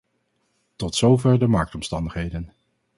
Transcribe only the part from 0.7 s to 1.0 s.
Tot